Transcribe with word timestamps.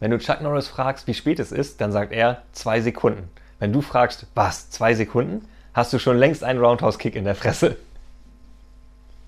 Wenn 0.00 0.10
du 0.10 0.18
Chuck 0.18 0.40
Norris 0.40 0.66
fragst, 0.66 1.06
wie 1.06 1.14
spät 1.14 1.38
es 1.38 1.52
ist, 1.52 1.82
dann 1.82 1.92
sagt 1.92 2.12
er 2.12 2.42
zwei 2.52 2.80
Sekunden. 2.80 3.28
Wenn 3.58 3.72
du 3.72 3.82
fragst, 3.82 4.26
was, 4.34 4.70
zwei 4.70 4.94
Sekunden, 4.94 5.46
hast 5.74 5.92
du 5.92 5.98
schon 5.98 6.16
längst 6.16 6.42
einen 6.42 6.58
Roundhouse-Kick 6.58 7.14
in 7.14 7.24
der 7.24 7.34
Fresse. 7.34 7.76